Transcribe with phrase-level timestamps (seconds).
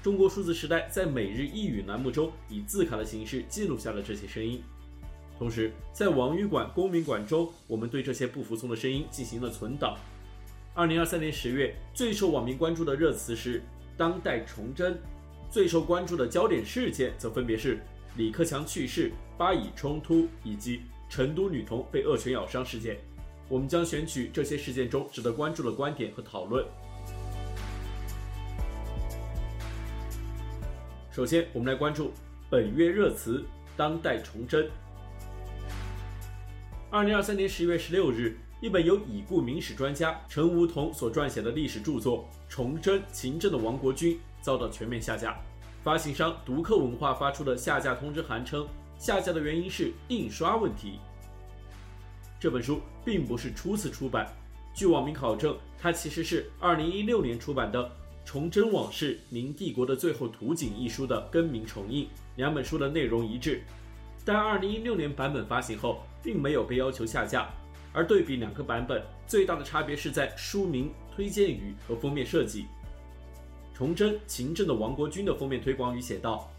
[0.00, 4.62] 中国数字时代在每日一语栏目中以字卡的形式记录下了这些声音，
[5.36, 9.96] 同时在网语馆、公民馆中，我们对这些不服从的声音进行了存档。
[10.72, 13.60] 二零二三年十月，最受网民关注的热词是
[13.98, 14.96] “当代崇祯”，
[15.50, 17.80] 最受关注的焦点事件则分别是
[18.16, 22.96] 李克强去世、巴以冲突以及成都女童被恶犬咬伤事件。
[23.48, 26.64] 我们将选取这些事件中值得关注的观点和讨论。
[31.18, 32.12] 首先，我们来关注
[32.48, 33.44] 本月热词
[33.76, 34.70] “当代崇祯”。
[36.92, 45.36] 二零二三年十月十六日，一本由已故明史专家陈梧桐所撰写的历史著作《崇祯勤政的亡国君》遭到全面下架。
[45.82, 48.64] 发行商读客文化发出的下架通知函称，
[48.96, 51.00] 下架的原因是印刷问题。
[52.38, 54.32] 这本书并不是初次出版，
[54.72, 57.82] 据网民考证，它其实是二零一六年出版的。
[58.28, 63.62] 《崇祯往事：明帝国的最后图景》一书的更名重印，两本书的内容一致，
[64.22, 67.48] 但2016年版本发行后，并没有被要求下架。
[67.90, 72.64] 而对比两个版本，最大的差别是在书名、推荐语和封面设计。
[73.72, 76.50] 《崇祯勤政的亡国君》的封面推广语写道：“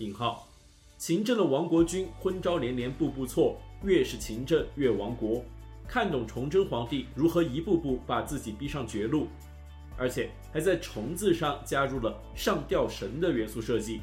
[0.00, 0.48] 引号，
[0.96, 5.44] 勤政的亡国君，昏招连连，步步错，越是勤政越亡国。
[5.86, 9.28] 看懂崇祯皇帝如何一步步把自己逼上绝路。”
[10.00, 14.00] 而且还在“虫”字上加入了上吊绳的元素设计，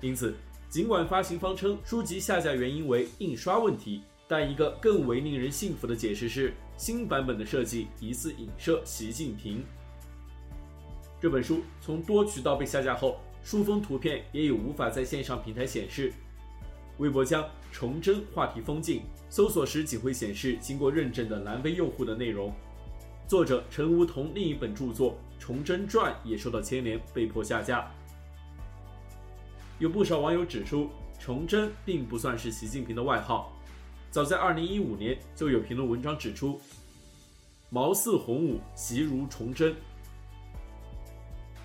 [0.00, 0.34] 因此，
[0.68, 9.64] 尽管发行方称书籍下架原因为印刷问题，但一个更为令人信服的解释是，新版本的设计疑似影射习近平。
[11.20, 16.12] 这本书从多渠道被下架后，书封图片也已无法在线上平台显示。
[16.98, 22.54] 微博将“崇祯”话题封禁，搜索时仅会显示经过认证的蓝 V 用户的内容。
[23.30, 27.88] 作者陈梧桐另一本著作《崇祯传》也受到牵连，被迫下架。
[29.78, 33.52] 有不少网友指出，崇祯并不算是习近平的外号。
[34.10, 36.60] 早在2015年，就有评论文章指出，
[37.68, 39.76] 毛似洪武，习如崇祯。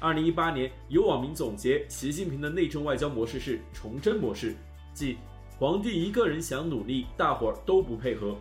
[0.01, 4.55] 2018年，有网民总结习近平的内政外交模式是崇祯模式，
[4.93, 5.17] 即
[5.57, 8.37] 皇帝一个人想努力，大伙儿都不配合。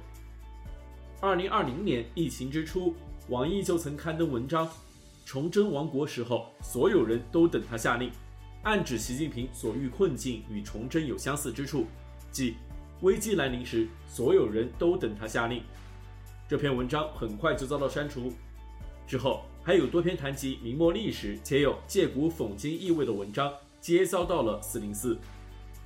[1.23, 2.95] 2020年疫情之初。
[3.29, 4.69] 网易就曾刊登文章，
[5.25, 8.11] 崇祯亡国时候，所有人都等他下令，
[8.63, 11.87] 暗指习近平所遇困境与崇祯有相似之处，
[12.31, 12.57] 即
[13.01, 15.63] 危机来临时，所有人都等他下令。
[16.47, 18.31] 这篇文章很快就遭到删除。
[19.07, 25.17] 之后，还有多篇谈及明末历史且有借古讽今意味的文章，皆遭到了四零四。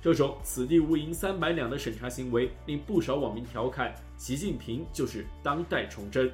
[0.01, 6.29] 这种此地无银三百两的审查行为，令不少网民调侃习近平就是当代崇祯。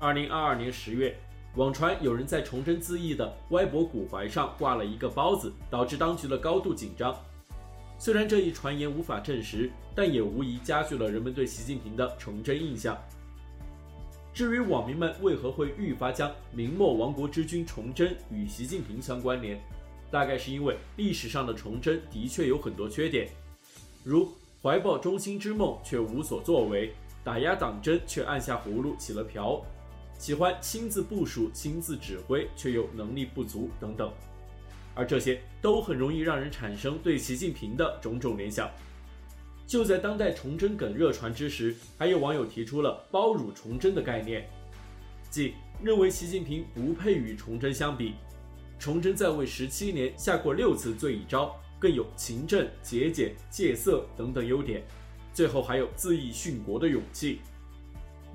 [0.00, 1.14] 二零二二年十月，
[1.56, 7.14] 网传有人在崇祯自缢的歪脖骨踝上挂了一个包子，导致当局的高度紧张。
[7.98, 12.96] 虽然这一传言无法证实，但也无疑加剧了人们对习近平的崇祯印象。
[14.32, 19.60] 至于网民们为何会愈发将明末亡国之君崇祯与习近平相关联，
[20.10, 23.28] 大概是因为历史上的崇祯的确有很多缺点，
[24.02, 29.62] 如怀抱中兴之梦却无所作为，打压党争却按下葫芦起了瓢。
[30.20, 34.12] 喜欢亲自部署、亲自指挥，却又能力不足等等，
[34.94, 38.70] 而这些都很容易让人产生对习近平的种种联想。
[39.66, 44.46] 就在当代崇祯梗热传之时，还有网友提出了“包辱崇祯”的概念，
[45.30, 48.16] 即认为习近平不配与崇祯相比。
[48.78, 54.82] 崇祯在位十七年，下过六次罪已昭，更有勤政、节俭、戒色等等优点，
[55.32, 57.40] 最后还有自縊殉国的勇气。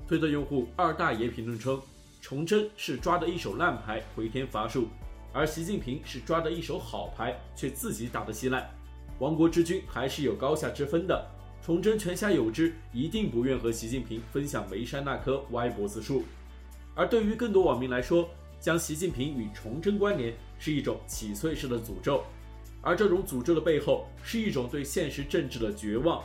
[0.08, 1.80] 推特用户二大爷评论称，
[2.20, 4.86] 崇祯是抓的一手烂牌回天乏术，
[5.32, 8.70] 而习近平是抓的一手好牌却自己打得稀烂。
[9.18, 11.26] 亡国之君还是有高下之分的，
[11.60, 16.22] 崇祯泉下有知，一定不愿和习近平分享眉山那棵歪脖子树。
[16.94, 18.28] 而对于更多网民来说，
[18.60, 22.22] 将习近平与崇祯关联是一种洗髓式的诅咒，
[22.80, 26.22] 而这种诅咒的背后是一种对现实政治的绝望。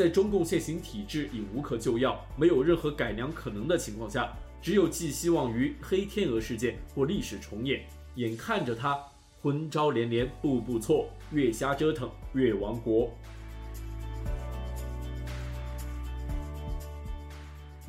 [0.00, 7.84] 在中共现行体制已无可救药、没有任何改良可能的情况下，只有寄希望于黑天鹅事件或历史重演。
[8.14, 8.98] 眼看着它
[9.42, 13.14] 昏招连连，步步错，越瞎折腾越亡国。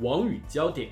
[0.02, 0.90] 网语焦点，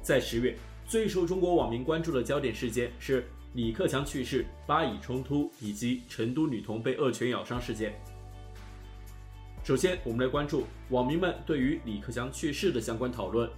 [0.00, 0.56] 在十月
[0.86, 7.92] 最受中国网民关注的焦点事件是李克强去世、巴以冲突以及成都女童被恶犬咬伤事件。
[9.70, 13.48] 首先，我们来关注网民们对于李克强去世的相关讨论。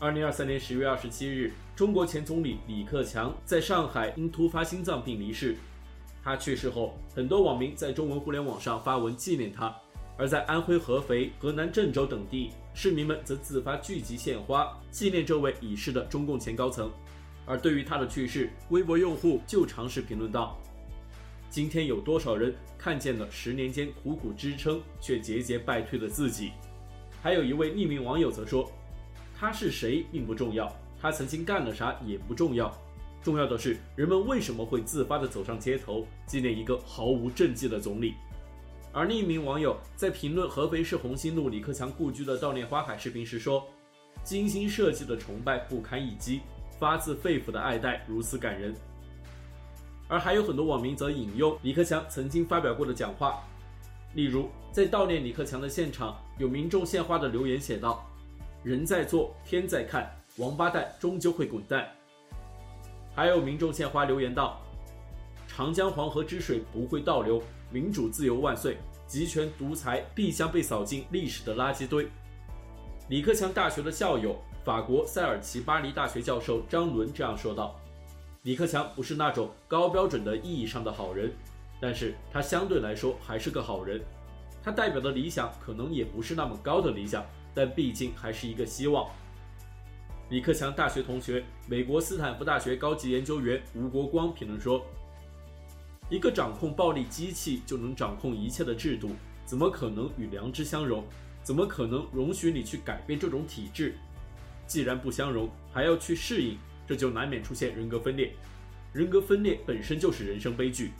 [0.00, 5.54] 二零二三年十月二十七日，中国前总理李克强在上海因突发心脏病离世。
[6.20, 9.72] 他去世后，很多网民在中文互联网上发文纪念他；
[10.18, 16.90] 而在安徽合肥、河南郑州等地，市民们则自发聚集献花，纪念这位已逝的中共前高层。
[17.46, 20.58] 而对于他的去世，微博用户就尝试评论道
[21.50, 26.52] ：“今天有多少人看见了十年间苦苦支撑却节节败退的自己？”
[27.20, 28.70] 还有一位匿名网友则说。
[29.42, 30.70] 他是谁并不重要，
[31.00, 32.70] 他曾经干了啥也不重要，
[33.22, 38.12] 重要的是人们为什么会自发地走上街头纪念一个毫无政绩的总理。
[38.92, 43.66] 而另一名网友在评论合肥市红星路李克强故居的悼念花海视频时说
[44.22, 46.42] ：“精心设计的崇拜不堪一击，
[46.78, 48.74] 发自肺腑的爱戴如此感人。”
[50.10, 53.42] 而还有很多网民则引用李克强曾经发表过的讲话，
[54.14, 58.04] 例如在悼念李克强的现场，有民众献花的留言写道。
[58.64, 61.88] 人在做，天在看，王八蛋终究会滚蛋。
[63.14, 64.60] 还有民众献花留言道
[65.48, 68.76] ：“长江黄河之水不会倒流，民主自由万岁，
[69.06, 72.06] 集权独裁必将被扫进历史的垃圾堆。”
[73.08, 77.74] 李克强大学的校友、法国塞尔齐巴黎大学教授张伦这样说道
[78.42, 81.32] ：“李克强不是那种高标准的意义上的好人，
[81.80, 84.00] 但是他相对来说还是个好人。
[84.62, 89.10] 他代表的理想可能也不是那么高的理想。”但毕竟还是一个希望。
[90.28, 94.86] 李克强大学同学、美国斯坦福大学高级研究员吴国光评论说
[96.08, 99.10] ：“一个掌控暴力机器就能掌控一切的制度，
[99.44, 101.04] 怎么可能与良知相容？
[101.42, 103.96] 怎么可能容许你去改变这种体制？
[104.68, 106.56] 既然不相容，还要去适应，
[106.90, 108.32] 这就难免出现人格分裂。
[108.92, 110.90] 人格分裂本身就是人生悲剧。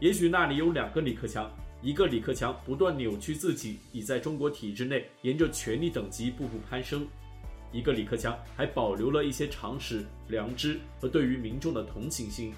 [0.00, 1.50] 也许那里有两个李克强。”
[1.82, 7.02] 一个李克强不断扭曲自己，已在中国体制内沿着权力等级步步攀升；
[7.70, 12.54] 一个李克强还保留了一些常识、良知和对于民众的同情心。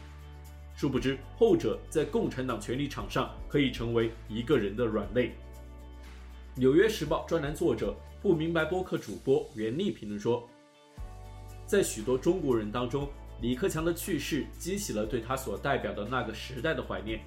[0.77, 5.27] 殊不知，后者在共产党权力场上可以成为一个人的软肋。
[6.55, 10.49] 《纽约时报》专栏作者、不明白播客主播袁立评论说
[11.69, 13.07] ：“在许多中国人当中，
[13.43, 17.21] 李克强的去世激起了对他所代表的那个时代的怀念。”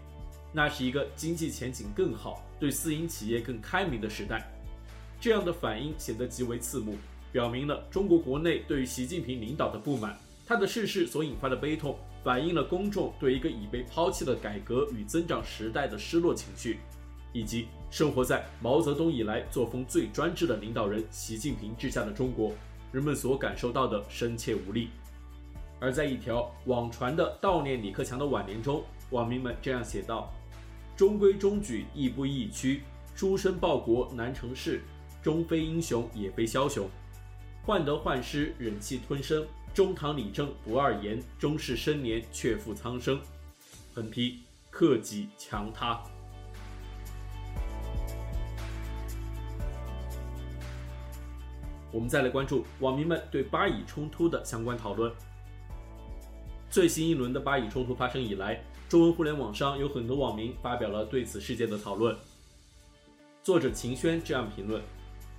[0.52, 4.52] 那是一个经济前景更好、对私营企业更开明的时代，
[5.20, 6.98] 这样的反应显得极为刺目，
[7.32, 16.80] 表明了中国国内对于习近平领导的不满，他的逝世所引发的悲痛，反映了公众对一个已被抛弃的改革与增长时代的失落情绪，
[17.32, 22.52] 以及生活在毛泽东以来作风最专制的领导人习近平治下的中国。
[22.92, 24.90] 人们所感受到的深切无力。
[25.80, 30.32] 而在一条网传的悼念李克强的挽联中，网民们这样写道。
[30.96, 32.84] 中规中矩，亦步亦趋。
[33.16, 34.82] 书生报国难成事，
[35.22, 36.88] 终非英雄也非枭雄。
[37.64, 39.46] 患得患失，忍气吞声。
[39.74, 43.20] 中堂理政不二言，终是生年却负苍生。
[43.94, 46.04] 横批：克己强他。
[51.92, 55.12] 我们再来关注网民们对巴以冲突的相关讨论。
[56.69, 62.16] 最新一轮的巴以冲突发生以来，中文互联网上有很多网民发表了对此事件的讨论。
[63.44, 64.81] 作者秦轩这样评论：“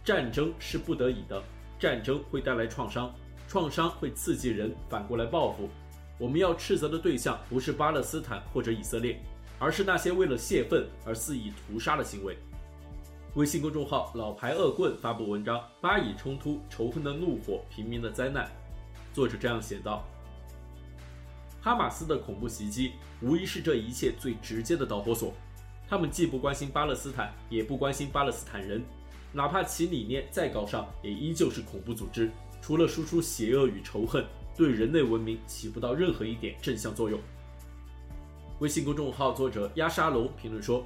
[0.04, 1.42] 战争是不得已的，
[1.78, 3.14] 战争会带来创伤，
[3.49, 5.71] 创伤会刺激人反过来报复。
[6.18, 9.18] 我们要斥责的对象不是巴勒斯坦或者以色列，
[9.59, 12.37] 而是那些为了泄愤而肆意屠杀的行为。”
[13.34, 18.44] 微信公众号“老牌恶棍”发布文章《巴以冲突：仇恨的怒火，平民的灾难》，
[19.14, 20.04] 作者这样写道。
[21.62, 25.32] 哈马斯的恐怖袭击无疑是这一切最直接的导火索。
[25.88, 28.84] 他们既不关心巴勒斯坦，也不关心巴勒斯坦人，
[29.32, 32.30] 哪怕其理念再高尚，也依旧是恐怖组织。
[32.60, 37.18] 除了输出邪恶与仇恨，对人类文明起不到任何一点正向作用。
[38.58, 40.84] 微信公众号作者鸭沙龙评论说：“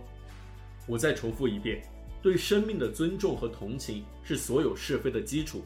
[0.86, 1.82] 我再重复一遍，
[2.26, 5.62] 对生命的尊重和同情是所有是非的基础。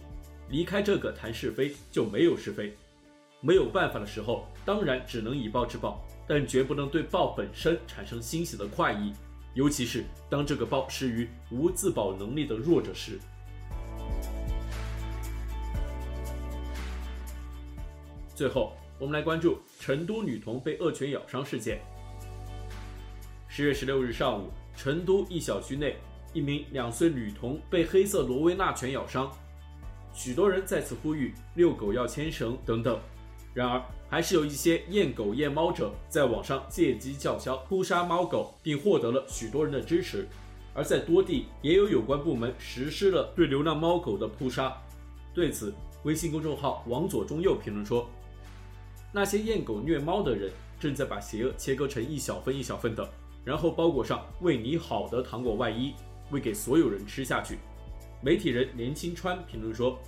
[0.51, 2.77] 离开这个谈是非，就没有是非。”
[3.41, 9.15] 没有办法的时候，当然只能以暴制暴，但绝不能对暴本身产生欣喜的快意，
[9.55, 13.19] 尤其是当这个暴施于无自保能力的弱者时。
[18.35, 21.81] 最后，我们来关注成都女童被恶犬咬伤事件。
[23.49, 25.97] 十月十六日上午，成都一小区内，
[26.33, 29.31] 一名两岁女童被黑色罗威纳犬咬伤，
[30.13, 32.99] 许多人在此呼吁遛狗要牵绳等等。
[33.53, 40.29] 然而，还是有一些厌狗厌猫者在网上借机叫嚣扑杀猫狗，并获得了许多人的支持。
[40.73, 44.73] 而在多地也有有关部门实施了对流浪猫狗的扑杀。
[45.35, 48.09] 对此，微信公众号“王左中右”评论说
[49.13, 53.07] ：“那些厌狗虐猫的人正在把邪恶切割成一小份一小份的，
[53.45, 55.93] 然后包裹上为你好的糖果外衣，
[56.31, 57.59] 喂给所有人吃下去。”
[58.23, 59.99] 媒体人连清川评论说。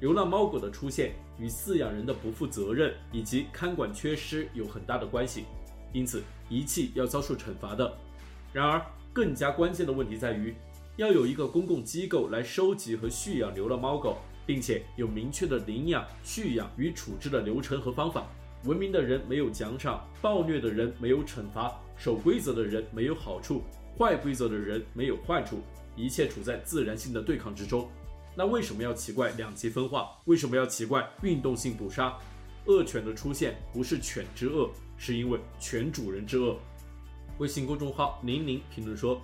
[0.00, 5.44] 流浪猫狗的出现与饲养人的不负责任以及看管缺失有很大的关系，
[5.92, 7.96] 因此遗弃要遭受惩罚的。
[8.52, 10.56] 然而，更加关键的问题在于，
[10.96, 18.26] 要有一个公共机构来收集和蓄养流浪猫狗，并且有明确的领养、蓄养与处置的流程和方法。
[18.64, 23.62] 文明的人没有奖赏，暴虐的人没有惩罚，守规则的人没有好处，
[23.98, 25.60] 坏规则的人没有坏处，
[25.96, 27.88] 一切处在自然性的对抗之中。
[28.34, 30.10] 那为什么要奇怪两极分化？
[30.24, 32.18] 为什么要奇怪运动性捕杀？
[32.66, 36.56] 恶犬的出现不是犬之恶，是因为犬主人之恶。
[37.38, 39.20] 微信公众号宁宁评论说：“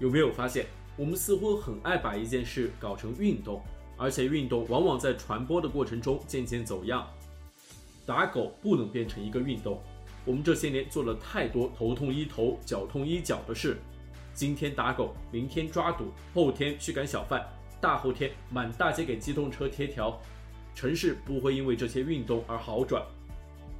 [0.00, 3.62] 有没有发现，我们似乎很爱把一件事搞成运动，
[3.96, 7.06] 而且运动往往在传播的过程中渐渐走样。
[8.06, 9.82] 打狗不能变成一个运动。
[10.24, 13.76] 我们这些年做了太多头痛医头、脚痛医脚的事，
[14.38, 17.44] 今天打狗，明天抓赌，后天驱赶小贩。”
[17.82, 20.16] 大后天满大街给机动车贴条，
[20.76, 23.04] 城市不会因为这些运动而好转。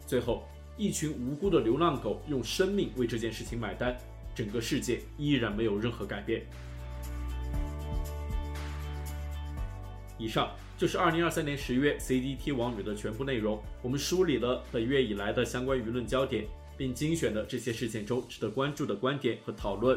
[0.04, 0.42] 最后，
[0.76, 3.96] 一群无辜的流浪狗用生命为这件事情买单，
[4.34, 6.44] 整个世界依然没有任何改变。
[10.18, 13.62] 以上就是二零二三年十月 CDT 网友的全部内容。
[13.80, 16.44] 我们梳理了本月以来的相关舆论焦点，
[16.76, 19.96] 并精选了这些事件中值得关注的观点和讨论。